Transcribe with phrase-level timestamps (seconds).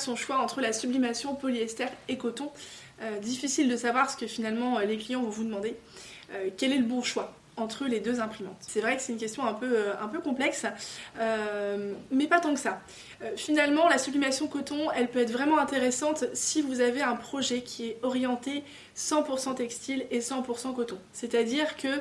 [0.00, 2.50] son choix entre la sublimation polyester et coton.
[3.20, 5.76] difficile de savoir ce que finalement les clients vont vous demander.
[6.56, 8.56] quel est le bon choix entre les deux imprimantes?
[8.60, 10.66] C'est vrai que c'est une question un peu, euh, un peu complexe,
[11.18, 12.80] euh, mais pas tant que ça.
[13.22, 17.62] Euh, finalement, la sublimation coton, elle peut être vraiment intéressante si vous avez un projet
[17.62, 18.62] qui est orienté
[18.96, 20.98] 100% textile et 100% coton.
[21.12, 22.00] C'est-à-dire que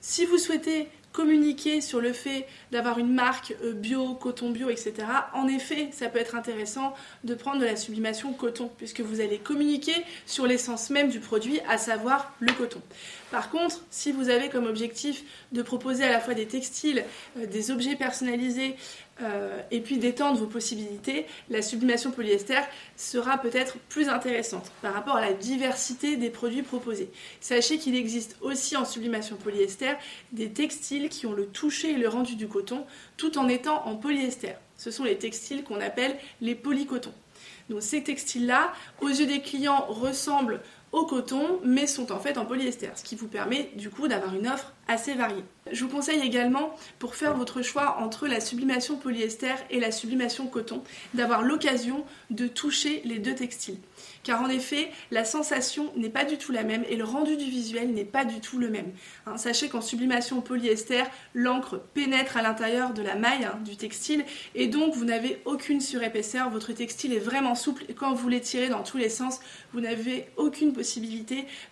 [0.00, 4.94] si vous souhaitez communiquer sur le fait d'avoir une marque bio, coton bio, etc.,
[5.32, 9.38] en effet, ça peut être intéressant de prendre de la sublimation coton, puisque vous allez
[9.38, 9.94] communiquer
[10.26, 12.82] sur l'essence même du produit, à savoir le coton.
[13.30, 15.22] Par contre, si vous avez comme objectif
[15.52, 17.04] de proposer à la fois des textiles,
[17.38, 18.74] euh, des objets personnalisés
[19.22, 22.60] euh, et puis d'étendre vos possibilités, la sublimation polyester
[22.96, 27.10] sera peut-être plus intéressante par rapport à la diversité des produits proposés.
[27.40, 29.92] Sachez qu'il existe aussi en sublimation polyester
[30.32, 32.84] des textiles qui ont le toucher et le rendu du coton
[33.16, 34.54] tout en étant en polyester.
[34.76, 37.14] Ce sont les textiles qu'on appelle les polycotons.
[37.70, 40.60] Donc ces textiles-là, aux yeux des clients, ressemblent
[41.02, 44.46] coton, mais sont en fait en polyester, ce qui vous permet du coup d'avoir une
[44.46, 45.42] offre assez variée.
[45.72, 50.46] Je vous conseille également, pour faire votre choix entre la sublimation polyester et la sublimation
[50.46, 53.78] coton, d'avoir l'occasion de toucher les deux textiles.
[54.22, 57.46] Car en effet, la sensation n'est pas du tout la même et le rendu du
[57.46, 58.92] visuel n'est pas du tout le même.
[59.26, 64.24] Hein, sachez qu'en sublimation polyester, l'encre pénètre à l'intérieur de la maille hein, du textile
[64.54, 66.50] et donc vous n'avez aucune surépaisseur.
[66.50, 69.40] Votre textile est vraiment souple et quand vous l'étirez dans tous les sens,
[69.72, 70.83] vous n'avez aucune possibilité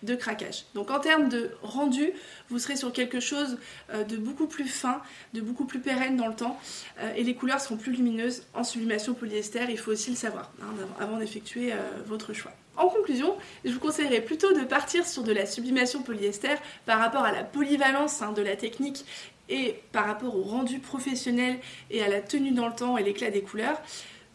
[0.03, 0.65] de craquage.
[0.73, 2.11] Donc en termes de rendu,
[2.49, 3.57] vous serez sur quelque chose
[3.91, 5.01] euh, de beaucoup plus fin,
[5.33, 6.59] de beaucoup plus pérenne dans le temps
[6.99, 10.51] euh, et les couleurs seront plus lumineuses en sublimation polyester, il faut aussi le savoir
[10.61, 10.65] hein,
[10.99, 12.51] avant d'effectuer euh, votre choix.
[12.75, 17.23] En conclusion, je vous conseillerais plutôt de partir sur de la sublimation polyester par rapport
[17.23, 19.05] à la polyvalence hein, de la technique
[19.49, 21.59] et par rapport au rendu professionnel
[21.91, 23.79] et à la tenue dans le temps et l'éclat des couleurs.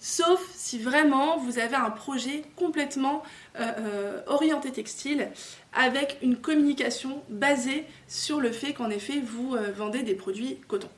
[0.00, 3.22] Sauf si vraiment vous avez un projet complètement
[3.58, 5.30] euh, euh, orienté textile
[5.72, 10.88] avec une communication basée sur le fait qu'en effet vous euh, vendez des produits coton.